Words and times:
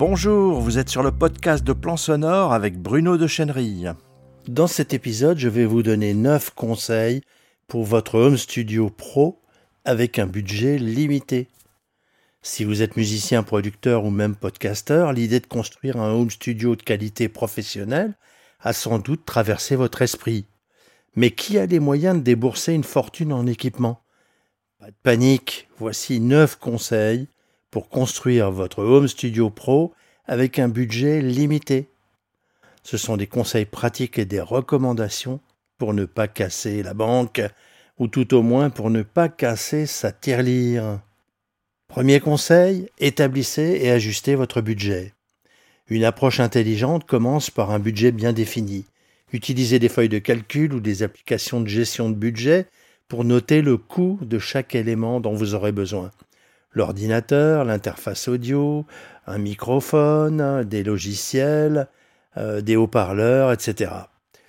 Bonjour, 0.00 0.62
vous 0.62 0.78
êtes 0.78 0.88
sur 0.88 1.02
le 1.02 1.12
podcast 1.12 1.62
de 1.62 1.74
Plan 1.74 1.98
Sonore 1.98 2.54
avec 2.54 2.78
Bruno 2.78 3.18
de 3.18 3.26
Chenery. 3.26 3.84
Dans 4.48 4.66
cet 4.66 4.94
épisode, 4.94 5.36
je 5.36 5.50
vais 5.50 5.66
vous 5.66 5.82
donner 5.82 6.14
9 6.14 6.54
conseils 6.54 7.20
pour 7.68 7.84
votre 7.84 8.14
home 8.14 8.38
studio 8.38 8.88
pro 8.88 9.42
avec 9.84 10.18
un 10.18 10.26
budget 10.26 10.78
limité. 10.78 11.48
Si 12.40 12.64
vous 12.64 12.80
êtes 12.80 12.96
musicien, 12.96 13.42
producteur 13.42 14.06
ou 14.06 14.10
même 14.10 14.36
podcasteur, 14.36 15.12
l'idée 15.12 15.40
de 15.40 15.46
construire 15.46 15.98
un 15.98 16.14
home 16.14 16.30
studio 16.30 16.76
de 16.76 16.82
qualité 16.82 17.28
professionnelle 17.28 18.14
a 18.60 18.72
sans 18.72 19.00
doute 19.00 19.26
traversé 19.26 19.76
votre 19.76 20.00
esprit. 20.00 20.46
Mais 21.14 21.30
qui 21.30 21.58
a 21.58 21.66
les 21.66 21.78
moyens 21.78 22.16
de 22.16 22.22
débourser 22.22 22.72
une 22.72 22.84
fortune 22.84 23.34
en 23.34 23.46
équipement? 23.46 24.00
Pas 24.78 24.86
de 24.86 24.96
panique, 25.02 25.68
voici 25.78 26.20
9 26.20 26.56
conseils 26.56 27.28
pour 27.70 27.88
construire 27.88 28.50
votre 28.50 28.82
home 28.82 29.08
studio 29.08 29.50
pro 29.50 29.92
avec 30.26 30.58
un 30.58 30.68
budget 30.68 31.20
limité. 31.20 31.88
Ce 32.82 32.96
sont 32.96 33.16
des 33.16 33.26
conseils 33.26 33.66
pratiques 33.66 34.18
et 34.18 34.24
des 34.24 34.40
recommandations 34.40 35.40
pour 35.78 35.94
ne 35.94 36.04
pas 36.04 36.28
casser 36.28 36.82
la 36.82 36.94
banque, 36.94 37.40
ou 37.98 38.08
tout 38.08 38.34
au 38.34 38.42
moins 38.42 38.70
pour 38.70 38.90
ne 38.90 39.02
pas 39.02 39.28
casser 39.28 39.86
sa 39.86 40.12
tirelire. 40.12 41.00
Premier 41.88 42.20
conseil, 42.20 42.88
établissez 42.98 43.80
et 43.82 43.90
ajustez 43.90 44.34
votre 44.34 44.60
budget. 44.60 45.14
Une 45.88 46.04
approche 46.04 46.40
intelligente 46.40 47.04
commence 47.06 47.50
par 47.50 47.70
un 47.70 47.78
budget 47.78 48.12
bien 48.12 48.32
défini. 48.32 48.84
Utilisez 49.32 49.78
des 49.78 49.88
feuilles 49.88 50.08
de 50.08 50.18
calcul 50.18 50.72
ou 50.72 50.80
des 50.80 51.02
applications 51.02 51.60
de 51.60 51.66
gestion 51.66 52.10
de 52.10 52.14
budget 52.14 52.66
pour 53.08 53.24
noter 53.24 53.60
le 53.60 53.76
coût 53.76 54.18
de 54.22 54.38
chaque 54.38 54.74
élément 54.74 55.20
dont 55.20 55.34
vous 55.34 55.54
aurez 55.54 55.72
besoin 55.72 56.10
l'ordinateur, 56.72 57.64
l'interface 57.64 58.28
audio, 58.28 58.86
un 59.26 59.38
microphone, 59.38 60.64
des 60.64 60.82
logiciels, 60.82 61.88
euh, 62.36 62.60
des 62.60 62.76
haut-parleurs, 62.76 63.52
etc. 63.52 63.92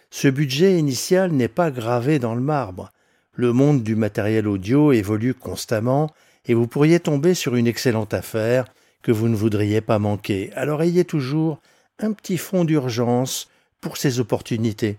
Ce 0.09 0.27
budget 0.27 0.77
initial 0.77 1.31
n'est 1.31 1.47
pas 1.47 1.71
gravé 1.71 2.19
dans 2.19 2.35
le 2.35 2.41
marbre. 2.41 2.91
Le 3.33 3.53
monde 3.53 3.81
du 3.81 3.95
matériel 3.95 4.47
audio 4.47 4.91
évolue 4.91 5.33
constamment 5.33 6.11
et 6.45 6.53
vous 6.53 6.67
pourriez 6.67 6.99
tomber 6.99 7.33
sur 7.33 7.55
une 7.55 7.67
excellente 7.67 8.13
affaire 8.13 8.65
que 9.01 9.11
vous 9.11 9.29
ne 9.29 9.35
voudriez 9.35 9.81
pas 9.81 9.99
manquer. 9.99 10.51
Alors 10.55 10.83
ayez 10.83 11.05
toujours 11.05 11.59
un 11.99 12.11
petit 12.11 12.37
fonds 12.37 12.65
d'urgence 12.65 13.49
pour 13.79 13.97
ces 13.97 14.19
opportunités. 14.19 14.97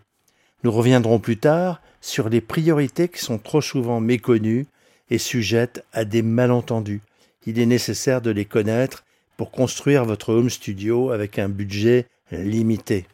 Nous 0.64 0.72
reviendrons 0.72 1.18
plus 1.18 1.36
tard 1.36 1.80
sur 2.00 2.28
les 2.28 2.41
priorités 2.41 3.08
qui 3.08 3.20
sont 3.20 3.39
trop 3.39 3.61
souvent 3.61 4.00
méconnues 4.00 4.66
et 5.11 5.18
sujettes 5.18 5.84
à 5.92 6.05
des 6.05 6.22
malentendus 6.22 7.02
il 7.46 7.58
est 7.58 7.66
nécessaire 7.66 8.20
de 8.20 8.30
les 8.30 8.44
connaître 8.44 9.04
pour 9.36 9.50
construire 9.50 10.04
votre 10.04 10.32
home 10.32 10.50
studio 10.50 11.10
avec 11.10 11.38
un 11.38 11.48
budget 11.48 12.06
limité. 12.30 13.06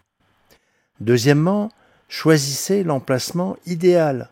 Deuxièmement, 1.00 1.70
choisissez 2.08 2.84
l'emplacement 2.84 3.56
idéal. 3.66 4.30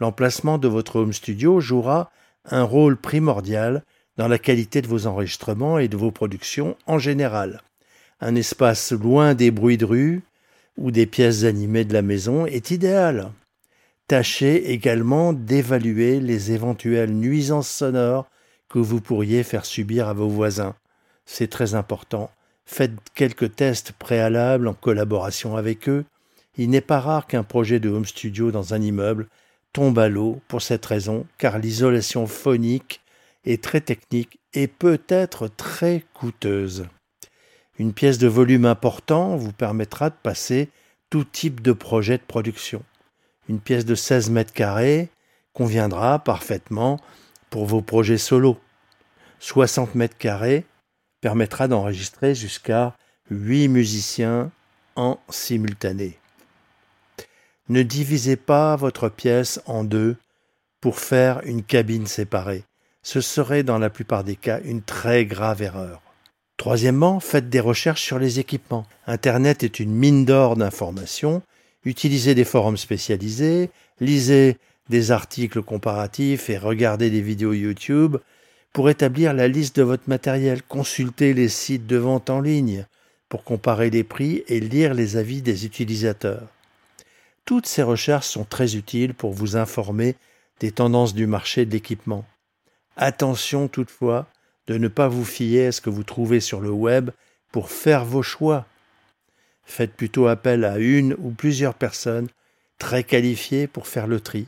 L'emplacement 0.00 0.58
de 0.58 0.68
votre 0.68 0.96
home 0.96 1.12
studio 1.12 1.60
jouera 1.60 2.10
un 2.44 2.62
rôle 2.62 2.96
primordial 2.96 3.82
dans 4.16 4.28
la 4.28 4.38
qualité 4.38 4.80
de 4.80 4.86
vos 4.86 5.06
enregistrements 5.06 5.78
et 5.78 5.88
de 5.88 5.96
vos 5.96 6.10
productions 6.10 6.76
en 6.86 6.98
général. 6.98 7.62
Un 8.20 8.36
espace 8.36 8.92
loin 8.92 9.34
des 9.34 9.50
bruits 9.50 9.78
de 9.78 9.84
rue 9.84 10.22
ou 10.76 10.90
des 10.90 11.06
pièces 11.06 11.44
animées 11.44 11.84
de 11.84 11.92
la 11.92 12.02
maison 12.02 12.46
est 12.46 12.70
idéal. 12.70 13.32
Tâchez 14.06 14.72
également 14.72 15.32
d'évaluer 15.32 16.20
les 16.20 16.52
éventuelles 16.52 17.12
nuisances 17.12 17.70
sonores 17.70 18.28
que 18.68 18.78
vous 18.78 19.00
pourriez 19.00 19.42
faire 19.42 19.64
subir 19.64 20.08
à 20.08 20.14
vos 20.14 20.28
voisins. 20.28 20.74
C'est 21.26 21.48
très 21.48 21.74
important. 21.74 22.30
Faites 22.66 22.92
quelques 23.14 23.54
tests 23.56 23.92
préalables 23.92 24.68
en 24.68 24.74
collaboration 24.74 25.56
avec 25.56 25.88
eux. 25.88 26.04
Il 26.56 26.70
n'est 26.70 26.80
pas 26.80 27.00
rare 27.00 27.26
qu'un 27.26 27.42
projet 27.42 27.80
de 27.80 27.90
home 27.90 28.04
studio 28.04 28.50
dans 28.50 28.74
un 28.74 28.80
immeuble 28.80 29.28
tombe 29.72 29.98
à 29.98 30.08
l'eau 30.08 30.40
pour 30.48 30.62
cette 30.62 30.86
raison, 30.86 31.26
car 31.36 31.58
l'isolation 31.58 32.26
phonique 32.26 33.00
est 33.44 33.62
très 33.62 33.80
technique 33.80 34.38
et 34.54 34.68
peut 34.68 35.02
être 35.08 35.48
très 35.48 36.04
coûteuse. 36.14 36.86
Une 37.78 37.92
pièce 37.92 38.18
de 38.18 38.28
volume 38.28 38.66
important 38.66 39.36
vous 39.36 39.52
permettra 39.52 40.10
de 40.10 40.14
passer 40.22 40.70
tout 41.10 41.24
type 41.24 41.60
de 41.60 41.72
projet 41.72 42.18
de 42.18 42.22
production. 42.22 42.82
Une 43.48 43.60
pièce 43.60 43.84
de 43.84 43.94
16 43.94 44.30
mètres 44.30 44.52
carrés 44.52 45.10
conviendra 45.52 46.18
parfaitement 46.20 47.00
pour 47.54 47.66
vos 47.66 47.82
projets 47.82 48.18
solo. 48.18 48.58
60 49.38 49.94
mètres 49.94 50.18
carrés 50.18 50.66
permettra 51.20 51.68
d'enregistrer 51.68 52.34
jusqu'à 52.34 52.96
8 53.30 53.68
musiciens 53.68 54.50
en 54.96 55.20
simultané. 55.28 56.18
Ne 57.68 57.84
divisez 57.84 58.34
pas 58.34 58.74
votre 58.74 59.08
pièce 59.08 59.60
en 59.66 59.84
deux 59.84 60.16
pour 60.80 60.98
faire 60.98 61.42
une 61.44 61.62
cabine 61.62 62.08
séparée. 62.08 62.64
Ce 63.04 63.20
serait 63.20 63.62
dans 63.62 63.78
la 63.78 63.88
plupart 63.88 64.24
des 64.24 64.34
cas 64.34 64.58
une 64.64 64.82
très 64.82 65.24
grave 65.24 65.62
erreur. 65.62 66.02
Troisièmement, 66.56 67.20
faites 67.20 67.50
des 67.50 67.60
recherches 67.60 68.02
sur 68.02 68.18
les 68.18 68.40
équipements. 68.40 68.88
Internet 69.06 69.62
est 69.62 69.78
une 69.78 69.94
mine 69.94 70.24
d'or 70.24 70.56
d'informations. 70.56 71.40
Utilisez 71.84 72.34
des 72.34 72.42
forums 72.42 72.76
spécialisés, 72.76 73.70
lisez 74.00 74.58
des 74.88 75.10
articles 75.10 75.62
comparatifs 75.62 76.50
et 76.50 76.58
regardez 76.58 77.10
des 77.10 77.20
vidéos 77.20 77.52
YouTube 77.52 78.16
pour 78.72 78.90
établir 78.90 79.32
la 79.32 79.48
liste 79.48 79.76
de 79.76 79.82
votre 79.82 80.08
matériel. 80.08 80.62
Consultez 80.62 81.32
les 81.32 81.48
sites 81.48 81.86
de 81.86 81.96
vente 81.96 82.30
en 82.30 82.40
ligne 82.40 82.86
pour 83.28 83.44
comparer 83.44 83.90
les 83.90 84.04
prix 84.04 84.44
et 84.48 84.60
lire 84.60 84.94
les 84.94 85.16
avis 85.16 85.42
des 85.42 85.64
utilisateurs. 85.64 86.48
Toutes 87.44 87.66
ces 87.66 87.82
recherches 87.82 88.28
sont 88.28 88.44
très 88.44 88.76
utiles 88.76 89.14
pour 89.14 89.32
vous 89.32 89.56
informer 89.56 90.16
des 90.60 90.70
tendances 90.70 91.14
du 91.14 91.26
marché 91.26 91.64
de 91.64 91.72
l'équipement. 91.72 92.24
Attention 92.96 93.68
toutefois 93.68 94.26
de 94.66 94.78
ne 94.78 94.88
pas 94.88 95.08
vous 95.08 95.24
fier 95.24 95.66
à 95.66 95.72
ce 95.72 95.80
que 95.80 95.90
vous 95.90 96.04
trouvez 96.04 96.40
sur 96.40 96.60
le 96.60 96.70
web 96.70 97.10
pour 97.52 97.70
faire 97.70 98.04
vos 98.04 98.22
choix. 98.22 98.66
Faites 99.64 99.94
plutôt 99.94 100.26
appel 100.26 100.64
à 100.64 100.78
une 100.78 101.14
ou 101.18 101.30
plusieurs 101.30 101.74
personnes 101.74 102.28
très 102.78 103.04
qualifiées 103.04 103.66
pour 103.66 103.86
faire 103.86 104.06
le 104.06 104.20
tri. 104.20 104.46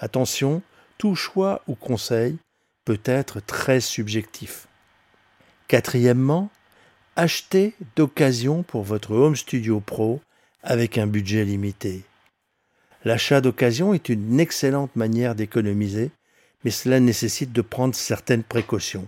Attention, 0.00 0.62
tout 0.96 1.14
choix 1.14 1.62
ou 1.68 1.74
conseil 1.74 2.38
peut 2.86 3.00
être 3.04 3.40
très 3.40 3.80
subjectif. 3.80 4.66
Quatrièmement, 5.68 6.50
achetez 7.16 7.74
d'occasion 7.96 8.62
pour 8.62 8.82
votre 8.82 9.14
Home 9.14 9.36
Studio 9.36 9.78
Pro 9.80 10.22
avec 10.62 10.96
un 10.96 11.06
budget 11.06 11.44
limité. 11.44 12.02
L'achat 13.04 13.42
d'occasion 13.42 13.92
est 13.92 14.08
une 14.08 14.40
excellente 14.40 14.96
manière 14.96 15.34
d'économiser, 15.34 16.10
mais 16.64 16.70
cela 16.70 16.98
nécessite 16.98 17.52
de 17.52 17.62
prendre 17.62 17.94
certaines 17.94 18.42
précautions. 18.42 19.06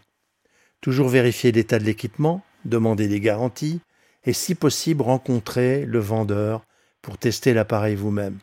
Toujours 0.82 1.08
vérifier 1.08 1.52
l'état 1.52 1.78
de 1.78 1.84
l'équipement, 1.84 2.44
demander 2.66 3.08
des 3.08 3.20
garanties, 3.20 3.80
et 4.24 4.34
si 4.34 4.54
possible 4.54 5.02
rencontrer 5.02 5.86
le 5.86 5.98
vendeur 6.00 6.64
pour 7.00 7.16
tester 7.16 7.54
l'appareil 7.54 7.94
vous-même 7.94 8.38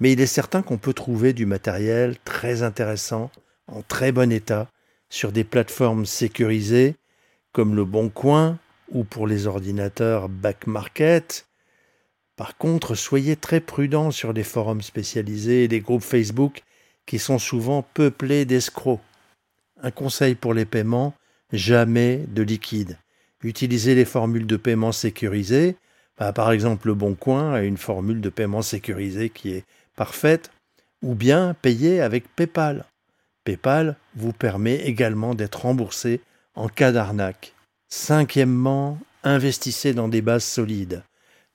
mais 0.00 0.12
il 0.12 0.20
est 0.20 0.26
certain 0.26 0.62
qu'on 0.62 0.78
peut 0.78 0.92
trouver 0.92 1.32
du 1.32 1.46
matériel 1.46 2.16
très 2.24 2.62
intéressant, 2.62 3.30
en 3.66 3.82
très 3.82 4.12
bon 4.12 4.32
état, 4.32 4.68
sur 5.08 5.32
des 5.32 5.44
plateformes 5.44 6.06
sécurisées 6.06 6.96
comme 7.52 7.76
le 7.76 7.84
Bon 7.84 8.08
Coin 8.08 8.58
ou 8.90 9.04
pour 9.04 9.26
les 9.26 9.46
ordinateurs 9.46 10.28
Back 10.28 10.66
Market. 10.66 11.46
Par 12.36 12.56
contre, 12.56 12.96
soyez 12.96 13.36
très 13.36 13.60
prudents 13.60 14.10
sur 14.10 14.32
les 14.32 14.42
forums 14.42 14.82
spécialisés 14.82 15.64
et 15.64 15.68
les 15.68 15.80
groupes 15.80 16.02
Facebook 16.02 16.62
qui 17.06 17.18
sont 17.18 17.38
souvent 17.38 17.82
peuplés 17.94 18.44
d'escrocs. 18.44 19.00
Un 19.80 19.92
conseil 19.92 20.34
pour 20.34 20.52
les 20.52 20.64
paiements, 20.64 21.14
jamais 21.52 22.24
de 22.28 22.42
liquide. 22.42 22.98
Utilisez 23.42 23.94
les 23.94 24.04
formules 24.04 24.46
de 24.46 24.56
paiement 24.56 24.92
sécurisées. 24.92 25.76
Bah, 26.18 26.32
par 26.32 26.50
exemple, 26.50 26.88
le 26.88 26.94
Bon 26.94 27.14
Coin 27.14 27.52
a 27.52 27.62
une 27.62 27.76
formule 27.76 28.20
de 28.20 28.30
paiement 28.30 28.62
sécurisée 28.62 29.30
qui 29.30 29.50
est 29.50 29.64
parfaite, 29.96 30.50
ou 31.02 31.14
bien 31.14 31.54
payer 31.60 32.00
avec 32.00 32.28
PayPal. 32.34 32.84
PayPal 33.44 33.96
vous 34.16 34.32
permet 34.32 34.76
également 34.76 35.34
d'être 35.34 35.62
remboursé 35.62 36.20
en 36.54 36.68
cas 36.68 36.92
d'arnaque. 36.92 37.54
Cinquièmement, 37.88 38.98
investissez 39.22 39.92
dans 39.92 40.08
des 40.08 40.22
bases 40.22 40.44
solides. 40.44 41.02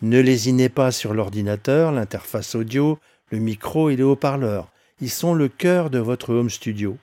Ne 0.02 0.20
lésinez 0.22 0.70
pas 0.70 0.92
sur 0.92 1.14
l'ordinateur, 1.14 1.92
l'interface 1.92 2.56
audio, 2.56 3.00
le 3.32 3.40
micro 3.40 3.90
et 3.90 3.96
les 3.96 4.04
haut-parleurs. 4.04 4.70
Ils 5.02 5.10
sont 5.10 5.34
le 5.34 5.48
cœur 5.48 5.90
de 5.90 6.00
votre 6.00 6.34
home 6.34 6.50
studio. 6.50 6.98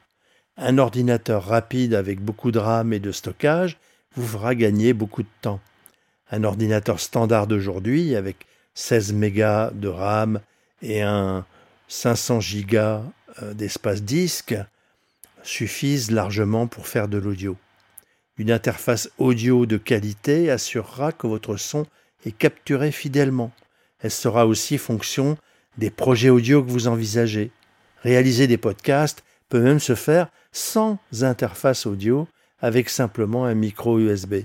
Un 0.57 0.79
ordinateur 0.79 1.45
rapide 1.45 1.95
avec 1.95 2.21
beaucoup 2.21 2.51
de 2.51 2.59
RAM 2.59 2.93
et 2.93 2.99
de 2.99 3.13
stockage 3.13 3.79
vous 4.15 4.27
fera 4.27 4.55
gagner 4.55 4.93
beaucoup 4.93 5.23
de 5.23 5.29
temps. 5.43 5.61
Un 6.31 6.45
ordinateur 6.45 7.01
standard 7.01 7.47
d'aujourd'hui 7.47 8.15
avec 8.15 8.47
16 8.75 9.13
mégas 9.13 9.71
de 9.73 9.89
RAM 9.89 10.41
et 10.83 11.03
un 11.03 11.45
500 11.89 12.41
gigas 12.41 13.03
euh, 13.43 13.55
d'espace 13.55 14.03
disque 14.03 14.57
suffisent 15.43 16.11
largement 16.11 16.67
pour 16.67 16.89
faire 16.89 17.09
de 17.09 17.19
l'audio. 17.19 17.57
Une 18.39 18.51
interface 18.51 19.09
audio 19.19 19.65
de 19.65 19.77
qualité 19.77 20.51
assurera 20.51 21.13
que 21.13 21.27
votre 21.27 21.57
son 21.57 21.87
est 22.25 22.37
capturé 22.37 22.93
fidèlement. 22.93 23.53
Elle 24.01 24.11
sera 24.11 24.47
aussi 24.47 24.77
fonction 24.77 25.39
des 25.79 25.91
projets 25.91 26.29
audio 26.29 26.63
que 26.63 26.71
vous 26.71 26.89
envisagez. 26.89 27.51
Réaliser 28.03 28.47
des 28.47 28.59
podcasts 28.59 29.25
peut 29.49 29.61
même 29.61 29.81
se 29.81 29.95
faire 29.95 30.29
sans 30.53 30.99
interface 31.21 31.87
audio 31.87 32.29
avec 32.61 32.89
simplement 32.89 33.45
un 33.45 33.55
micro 33.55 33.99
USB. 33.99 34.43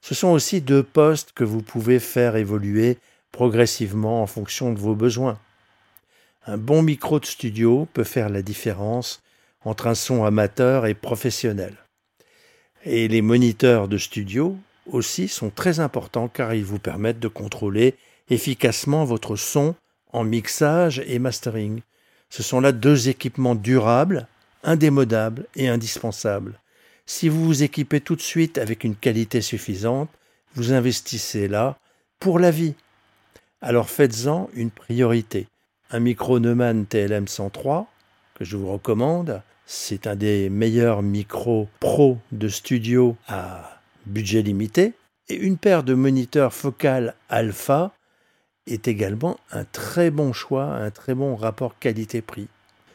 Ce 0.00 0.14
sont 0.14 0.28
aussi 0.28 0.60
deux 0.60 0.82
postes 0.82 1.32
que 1.32 1.44
vous 1.44 1.62
pouvez 1.62 1.98
faire 1.98 2.36
évoluer 2.36 2.98
progressivement 3.36 4.22
en 4.22 4.26
fonction 4.26 4.72
de 4.72 4.78
vos 4.78 4.94
besoins. 4.94 5.38
Un 6.46 6.56
bon 6.56 6.80
micro 6.80 7.20
de 7.20 7.26
studio 7.26 7.86
peut 7.92 8.02
faire 8.02 8.30
la 8.30 8.40
différence 8.40 9.20
entre 9.62 9.88
un 9.88 9.94
son 9.94 10.24
amateur 10.24 10.86
et 10.86 10.94
professionnel. 10.94 11.74
Et 12.86 13.08
les 13.08 13.20
moniteurs 13.20 13.88
de 13.88 13.98
studio 13.98 14.56
aussi 14.86 15.28
sont 15.28 15.50
très 15.50 15.80
importants 15.80 16.28
car 16.28 16.54
ils 16.54 16.64
vous 16.64 16.78
permettent 16.78 17.20
de 17.20 17.28
contrôler 17.28 17.94
efficacement 18.30 19.04
votre 19.04 19.36
son 19.36 19.74
en 20.14 20.24
mixage 20.24 21.02
et 21.06 21.18
mastering. 21.18 21.82
Ce 22.30 22.42
sont 22.42 22.60
là 22.60 22.72
deux 22.72 23.10
équipements 23.10 23.54
durables, 23.54 24.28
indémodables 24.62 25.44
et 25.56 25.68
indispensables. 25.68 26.58
Si 27.04 27.28
vous 27.28 27.44
vous 27.44 27.62
équipez 27.62 28.00
tout 28.00 28.16
de 28.16 28.22
suite 28.22 28.56
avec 28.56 28.82
une 28.82 28.96
qualité 28.96 29.42
suffisante, 29.42 30.08
vous 30.54 30.72
investissez 30.72 31.48
là 31.48 31.76
pour 32.18 32.38
la 32.38 32.50
vie. 32.50 32.72
Alors 33.62 33.88
faites-en 33.88 34.50
une 34.54 34.70
priorité. 34.70 35.48
Un 35.90 36.00
micro 36.00 36.38
Neumann 36.40 36.84
TLM 36.84 37.26
103, 37.26 37.86
que 38.34 38.44
je 38.44 38.56
vous 38.56 38.70
recommande, 38.70 39.42
c'est 39.64 40.06
un 40.06 40.14
des 40.14 40.50
meilleurs 40.50 41.02
micros 41.02 41.68
pro 41.80 42.18
de 42.32 42.48
studio 42.48 43.16
à 43.28 43.80
budget 44.04 44.42
limité. 44.42 44.92
Et 45.28 45.36
une 45.36 45.56
paire 45.56 45.82
de 45.82 45.94
moniteurs 45.94 46.52
focal 46.52 47.14
alpha 47.28 47.92
est 48.66 48.88
également 48.88 49.38
un 49.50 49.64
très 49.64 50.10
bon 50.10 50.32
choix, 50.32 50.66
un 50.66 50.90
très 50.90 51.14
bon 51.14 51.34
rapport 51.34 51.78
qualité-prix. 51.78 52.48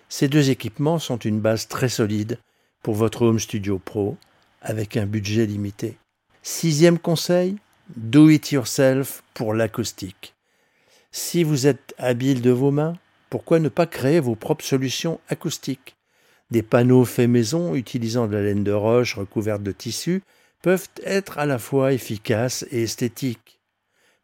Ces 0.09 0.27
deux 0.27 0.49
équipements 0.49 0.99
sont 0.99 1.17
une 1.17 1.39
base 1.39 1.67
très 1.67 1.89
solide 1.89 2.37
pour 2.83 2.95
votre 2.95 3.23
Home 3.23 3.39
Studio 3.39 3.79
Pro 3.79 4.17
avec 4.61 4.95
un 4.95 5.05
budget 5.05 5.45
limité. 5.45 5.97
Sixième 6.43 6.99
conseil, 6.99 7.57
do 7.95 8.29
it 8.29 8.51
yourself 8.51 9.23
pour 9.33 9.53
l'acoustique. 9.53 10.33
Si 11.11 11.43
vous 11.43 11.67
êtes 11.67 11.93
habile 11.97 12.41
de 12.41 12.51
vos 12.51 12.71
mains, 12.71 12.93
pourquoi 13.29 13.59
ne 13.59 13.67
pas 13.67 13.85
créer 13.85 14.21
vos 14.21 14.35
propres 14.35 14.63
solutions 14.63 15.19
acoustiques? 15.27 15.97
Des 16.51 16.63
panneaux 16.63 17.03
faits 17.03 17.29
maison 17.29 17.75
utilisant 17.75 18.27
de 18.27 18.33
la 18.33 18.43
laine 18.43 18.63
de 18.63 18.71
roche 18.71 19.15
recouverte 19.15 19.61
de 19.61 19.73
tissu 19.73 20.23
peuvent 20.61 20.87
être 21.03 21.37
à 21.37 21.45
la 21.45 21.59
fois 21.59 21.91
efficaces 21.91 22.65
et 22.71 22.83
esthétiques. 22.83 23.59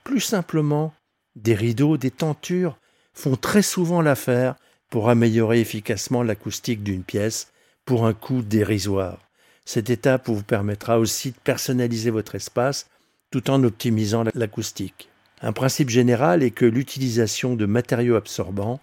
Plus 0.06 0.22
simplement, 0.22 0.94
des 1.36 1.56
rideaux, 1.56 1.98
des 1.98 2.12
tentures 2.12 2.78
font 3.14 3.36
très 3.36 3.62
souvent 3.62 4.02
l'affaire 4.02 4.56
pour 4.90 5.10
améliorer 5.10 5.60
efficacement 5.60 6.24
l'acoustique 6.24 6.84
d'une 6.84 7.04
pièce 7.04 7.52
pour 7.84 8.06
un 8.06 8.14
coût 8.14 8.42
dérisoire. 8.42 9.20
Cette 9.66 9.90
étape 9.90 10.28
vous 10.28 10.44
permettra 10.44 11.00
aussi 11.00 11.32
de 11.32 11.38
personnaliser 11.44 12.12
votre 12.12 12.36
espace 12.36 12.90
tout 13.30 13.50
en 13.50 13.64
optimisant 13.66 14.24
l'acoustique. 14.34 15.10
Un 15.42 15.54
principe 15.54 15.90
général 15.90 16.42
est 16.42 16.52
que 16.52 16.66
l'utilisation 16.66 17.56
de 17.56 17.66
matériaux 17.66 18.16
absorbants 18.16 18.80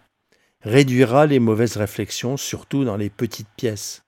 réduira 0.63 1.27
les 1.27 1.41
mauvaises 1.41 1.77
réflexions, 1.77 2.37
surtout 2.37 2.85
dans 2.85 2.97
les 2.97 3.11
petites 3.11 3.49
pièces. 3.57 4.03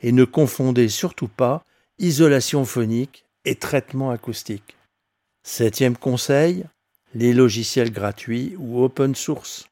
Et 0.00 0.12
ne 0.12 0.24
confondez 0.24 0.88
surtout 0.88 1.28
pas 1.28 1.64
isolation 1.98 2.64
phonique 2.64 3.24
et 3.44 3.56
traitement 3.56 4.10
acoustique. 4.10 4.76
Septième 5.42 5.96
conseil, 5.96 6.64
les 7.14 7.32
logiciels 7.32 7.90
gratuits 7.90 8.54
ou 8.58 8.82
open 8.84 9.14
source. 9.14 9.68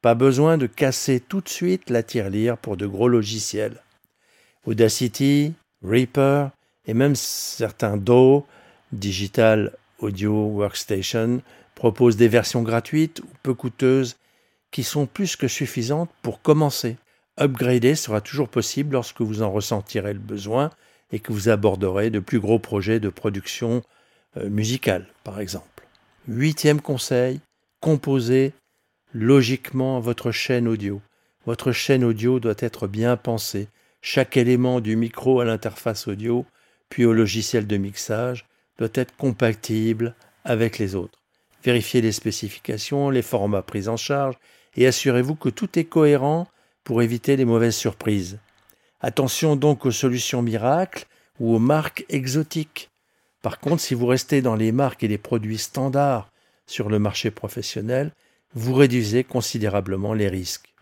Pas 0.00 0.14
besoin 0.14 0.58
de 0.58 0.66
casser 0.66 1.18
tout 1.18 1.40
de 1.40 1.48
suite 1.48 1.90
la 1.90 2.02
tirelire 2.02 2.56
pour 2.56 2.76
de 2.76 2.86
gros 2.86 3.08
logiciels. 3.08 3.82
Audacity, 4.64 5.54
Reaper 5.82 6.50
et 6.86 6.94
même 6.94 7.16
certains 7.16 7.96
DAW, 7.96 8.46
Digital 8.92 9.76
Audio 9.98 10.32
Workstation, 10.32 11.42
proposent 11.74 12.16
des 12.16 12.28
versions 12.28 12.62
gratuites 12.62 13.20
ou 13.20 13.28
peu 13.42 13.54
coûteuses 13.54 14.16
qui 14.70 14.82
sont 14.82 15.06
plus 15.06 15.36
que 15.36 15.48
suffisantes 15.48 16.10
pour 16.22 16.42
commencer. 16.42 16.96
Upgrader 17.38 17.94
sera 17.94 18.20
toujours 18.20 18.48
possible 18.48 18.94
lorsque 18.94 19.20
vous 19.20 19.42
en 19.42 19.50
ressentirez 19.50 20.12
le 20.12 20.18
besoin 20.18 20.70
et 21.12 21.20
que 21.20 21.32
vous 21.32 21.48
aborderez 21.48 22.10
de 22.10 22.18
plus 22.18 22.40
gros 22.40 22.58
projets 22.58 23.00
de 23.00 23.08
production 23.08 23.82
euh, 24.36 24.48
musicale, 24.50 25.06
par 25.24 25.40
exemple. 25.40 25.86
Huitième 26.26 26.80
conseil, 26.80 27.40
composez 27.80 28.52
logiquement 29.14 30.00
votre 30.00 30.32
chaîne 30.32 30.68
audio. 30.68 31.00
Votre 31.46 31.72
chaîne 31.72 32.04
audio 32.04 32.40
doit 32.40 32.54
être 32.58 32.86
bien 32.86 33.16
pensée. 33.16 33.68
Chaque 34.02 34.36
élément 34.36 34.80
du 34.80 34.96
micro 34.96 35.40
à 35.40 35.44
l'interface 35.44 36.08
audio, 36.08 36.44
puis 36.88 37.04
au 37.04 37.12
logiciel 37.12 37.66
de 37.66 37.76
mixage, 37.76 38.47
doit 38.78 38.88
être 38.94 39.16
compatible 39.16 40.14
avec 40.44 40.78
les 40.78 40.94
autres. 40.94 41.18
Vérifiez 41.62 42.00
les 42.00 42.12
spécifications, 42.12 43.10
les 43.10 43.22
formats 43.22 43.62
pris 43.62 43.88
en 43.88 43.96
charge 43.96 44.36
et 44.76 44.86
assurez-vous 44.86 45.34
que 45.34 45.48
tout 45.48 45.78
est 45.78 45.84
cohérent 45.84 46.46
pour 46.84 47.02
éviter 47.02 47.36
les 47.36 47.44
mauvaises 47.44 47.76
surprises. 47.76 48.38
Attention 49.00 49.56
donc 49.56 49.84
aux 49.84 49.90
solutions 49.90 50.42
miracles 50.42 51.06
ou 51.40 51.54
aux 51.54 51.58
marques 51.58 52.04
exotiques. 52.08 52.90
Par 53.42 53.60
contre, 53.60 53.82
si 53.82 53.94
vous 53.94 54.06
restez 54.06 54.42
dans 54.42 54.56
les 54.56 54.72
marques 54.72 55.04
et 55.04 55.08
les 55.08 55.18
produits 55.18 55.58
standards 55.58 56.30
sur 56.66 56.88
le 56.88 56.98
marché 56.98 57.30
professionnel, 57.30 58.12
vous 58.54 58.74
réduisez 58.74 59.24
considérablement 59.24 60.14
les 60.14 60.28
risques. 60.28 60.74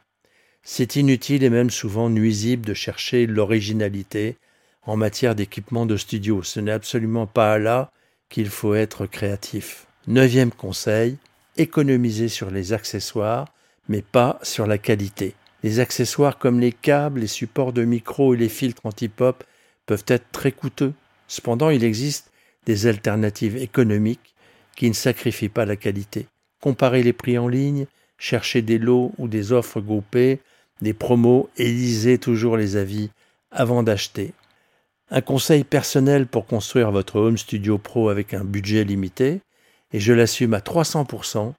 C'est 0.62 0.96
inutile 0.96 1.44
et 1.44 1.50
même 1.50 1.70
souvent 1.70 2.10
nuisible 2.10 2.66
de 2.66 2.74
chercher 2.74 3.26
l'originalité 3.26 4.36
en 4.86 4.96
matière 4.96 5.34
d'équipement 5.34 5.86
de 5.86 5.96
studio. 5.96 6.42
Ce 6.42 6.60
n'est 6.60 6.72
absolument 6.72 7.26
pas 7.26 7.58
là 7.58 7.90
qu'il 8.28 8.48
faut 8.48 8.74
être 8.74 9.06
créatif. 9.06 9.86
Neuvième 10.06 10.52
conseil, 10.52 11.18
économisez 11.56 12.28
sur 12.28 12.50
les 12.50 12.72
accessoires, 12.72 13.46
mais 13.88 14.02
pas 14.02 14.38
sur 14.42 14.66
la 14.66 14.78
qualité. 14.78 15.34
Les 15.62 15.80
accessoires 15.80 16.38
comme 16.38 16.60
les 16.60 16.72
câbles, 16.72 17.20
les 17.20 17.26
supports 17.26 17.72
de 17.72 17.84
micro 17.84 18.34
et 18.34 18.36
les 18.36 18.48
filtres 18.48 18.86
anti-pop 18.86 19.42
peuvent 19.86 20.04
être 20.06 20.30
très 20.32 20.52
coûteux. 20.52 20.92
Cependant, 21.28 21.70
il 21.70 21.82
existe 21.82 22.30
des 22.66 22.86
alternatives 22.86 23.56
économiques 23.56 24.34
qui 24.76 24.88
ne 24.88 24.94
sacrifient 24.94 25.48
pas 25.48 25.64
la 25.64 25.76
qualité. 25.76 26.26
Comparez 26.60 27.02
les 27.02 27.12
prix 27.12 27.38
en 27.38 27.48
ligne, 27.48 27.86
cherchez 28.18 28.62
des 28.62 28.78
lots 28.78 29.12
ou 29.18 29.28
des 29.28 29.52
offres 29.52 29.80
groupées, 29.80 30.40
des 30.82 30.94
promos 30.94 31.48
et 31.56 31.64
lisez 31.64 32.18
toujours 32.18 32.56
les 32.56 32.76
avis 32.76 33.10
avant 33.50 33.82
d'acheter. 33.82 34.32
Un 35.08 35.20
conseil 35.20 35.62
personnel 35.62 36.26
pour 36.26 36.46
construire 36.46 36.90
votre 36.90 37.20
home 37.20 37.38
studio 37.38 37.78
pro 37.78 38.08
avec 38.08 38.34
un 38.34 38.42
budget 38.42 38.82
limité, 38.82 39.40
et 39.92 40.00
je 40.00 40.12
l'assume 40.12 40.52
à 40.52 40.58
300%, 40.58 41.52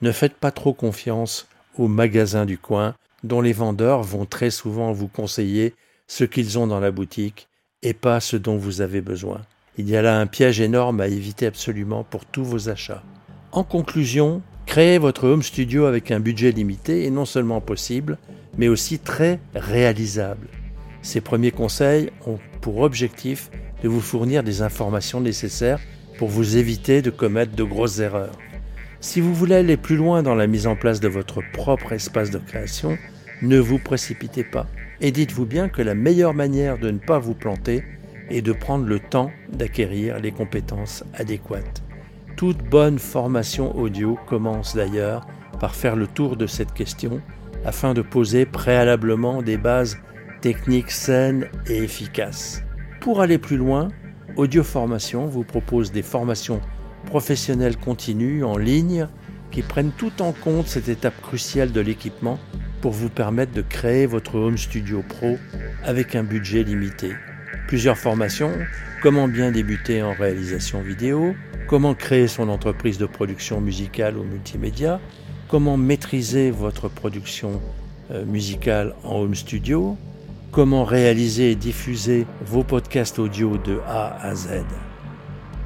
ne 0.00 0.12
faites 0.12 0.34
pas 0.34 0.52
trop 0.52 0.72
confiance 0.72 1.48
aux 1.76 1.88
magasins 1.88 2.46
du 2.46 2.56
coin 2.56 2.94
dont 3.24 3.40
les 3.40 3.52
vendeurs 3.52 4.04
vont 4.04 4.26
très 4.26 4.50
souvent 4.50 4.92
vous 4.92 5.08
conseiller 5.08 5.74
ce 6.06 6.22
qu'ils 6.22 6.56
ont 6.56 6.68
dans 6.68 6.78
la 6.78 6.92
boutique 6.92 7.48
et 7.82 7.94
pas 7.94 8.20
ce 8.20 8.36
dont 8.36 8.56
vous 8.56 8.80
avez 8.80 9.00
besoin. 9.00 9.40
Il 9.76 9.88
y 9.90 9.96
a 9.96 10.02
là 10.02 10.20
un 10.20 10.26
piège 10.28 10.60
énorme 10.60 11.00
à 11.00 11.08
éviter 11.08 11.46
absolument 11.46 12.04
pour 12.04 12.24
tous 12.24 12.44
vos 12.44 12.68
achats. 12.68 13.02
En 13.50 13.64
conclusion, 13.64 14.40
créer 14.66 14.98
votre 14.98 15.26
home 15.26 15.42
studio 15.42 15.86
avec 15.86 16.12
un 16.12 16.20
budget 16.20 16.52
limité 16.52 17.06
est 17.06 17.10
non 17.10 17.24
seulement 17.24 17.60
possible, 17.60 18.18
mais 18.56 18.68
aussi 18.68 19.00
très 19.00 19.40
réalisable. 19.54 20.46
Ces 21.04 21.20
premiers 21.20 21.50
conseils 21.50 22.10
ont 22.26 22.38
pour 22.62 22.78
objectif 22.78 23.50
de 23.82 23.88
vous 23.88 24.00
fournir 24.00 24.42
des 24.42 24.62
informations 24.62 25.20
nécessaires 25.20 25.78
pour 26.16 26.30
vous 26.30 26.56
éviter 26.56 27.02
de 27.02 27.10
commettre 27.10 27.54
de 27.54 27.62
grosses 27.62 27.98
erreurs. 27.98 28.38
Si 29.00 29.20
vous 29.20 29.34
voulez 29.34 29.56
aller 29.56 29.76
plus 29.76 29.96
loin 29.96 30.22
dans 30.22 30.34
la 30.34 30.46
mise 30.46 30.66
en 30.66 30.76
place 30.76 31.00
de 31.00 31.08
votre 31.08 31.42
propre 31.52 31.92
espace 31.92 32.30
de 32.30 32.38
création, 32.38 32.96
ne 33.42 33.58
vous 33.58 33.78
précipitez 33.78 34.44
pas 34.44 34.66
et 35.02 35.12
dites-vous 35.12 35.44
bien 35.44 35.68
que 35.68 35.82
la 35.82 35.94
meilleure 35.94 36.32
manière 36.32 36.78
de 36.78 36.90
ne 36.90 36.98
pas 36.98 37.18
vous 37.18 37.34
planter 37.34 37.84
est 38.30 38.40
de 38.40 38.52
prendre 38.52 38.86
le 38.86 38.98
temps 38.98 39.30
d'acquérir 39.52 40.18
les 40.20 40.32
compétences 40.32 41.04
adéquates. 41.12 41.82
Toute 42.38 42.64
bonne 42.64 42.98
formation 42.98 43.76
audio 43.76 44.18
commence 44.26 44.74
d'ailleurs 44.74 45.26
par 45.60 45.74
faire 45.74 45.96
le 45.96 46.06
tour 46.06 46.38
de 46.38 46.46
cette 46.46 46.72
question 46.72 47.20
afin 47.66 47.92
de 47.92 48.00
poser 48.00 48.46
préalablement 48.46 49.42
des 49.42 49.58
bases 49.58 49.98
techniques 50.44 50.90
saines 50.90 51.48
et 51.66 51.78
efficaces. 51.78 52.62
Pour 53.00 53.22
aller 53.22 53.38
plus 53.38 53.56
loin, 53.56 53.88
Audio 54.36 54.62
Formation 54.62 55.24
vous 55.24 55.42
propose 55.42 55.90
des 55.90 56.02
formations 56.02 56.60
professionnelles 57.06 57.78
continues 57.78 58.44
en 58.44 58.58
ligne 58.58 59.08
qui 59.50 59.62
prennent 59.62 59.92
tout 59.96 60.20
en 60.20 60.32
compte 60.32 60.66
cette 60.66 60.90
étape 60.90 61.18
cruciale 61.22 61.72
de 61.72 61.80
l'équipement 61.80 62.38
pour 62.82 62.92
vous 62.92 63.08
permettre 63.08 63.52
de 63.52 63.62
créer 63.62 64.04
votre 64.04 64.34
home 64.34 64.58
studio 64.58 65.02
pro 65.08 65.38
avec 65.82 66.14
un 66.14 66.24
budget 66.24 66.62
limité. 66.62 67.14
Plusieurs 67.66 67.96
formations, 67.96 68.52
comment 69.02 69.28
bien 69.28 69.50
débuter 69.50 70.02
en 70.02 70.12
réalisation 70.12 70.82
vidéo, 70.82 71.34
comment 71.68 71.94
créer 71.94 72.28
son 72.28 72.50
entreprise 72.50 72.98
de 72.98 73.06
production 73.06 73.62
musicale 73.62 74.18
ou 74.18 74.24
multimédia, 74.24 75.00
comment 75.48 75.78
maîtriser 75.78 76.50
votre 76.50 76.90
production 76.90 77.62
euh, 78.10 78.26
musicale 78.26 78.94
en 79.04 79.20
home 79.20 79.34
studio, 79.34 79.96
comment 80.54 80.84
réaliser 80.84 81.50
et 81.50 81.56
diffuser 81.56 82.28
vos 82.46 82.62
podcasts 82.62 83.18
audio 83.18 83.58
de 83.58 83.80
A 83.88 84.16
à 84.24 84.36
Z. 84.36 84.62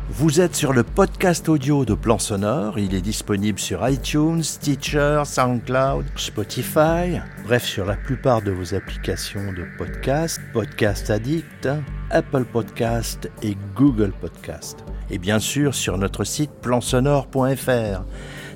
Vous 0.08 0.40
êtes 0.40 0.56
sur 0.56 0.72
le 0.72 0.82
podcast 0.82 1.50
audio 1.50 1.84
de 1.84 1.92
Plan 1.92 2.18
Sonore. 2.18 2.78
Il 2.78 2.94
est 2.94 3.02
disponible 3.02 3.58
sur 3.58 3.86
iTunes, 3.86 4.42
Stitcher, 4.42 5.24
SoundCloud, 5.26 6.06
Spotify, 6.16 7.20
bref, 7.44 7.66
sur 7.66 7.84
la 7.84 7.96
plupart 7.96 8.40
de 8.40 8.50
vos 8.50 8.74
applications 8.74 9.52
de 9.52 9.66
podcast, 9.76 10.40
Podcast 10.54 11.10
Addict, 11.10 11.68
Apple 12.10 12.46
Podcast 12.46 13.30
et 13.42 13.58
Google 13.76 14.12
Podcast. 14.18 14.78
Et 15.10 15.18
bien 15.18 15.38
sûr 15.38 15.74
sur 15.74 15.98
notre 15.98 16.24
site 16.24 16.50
plansonore.fr. 16.62 18.04